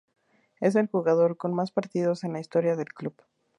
[0.59, 3.13] Es el jugador con más partidos en la historia del club.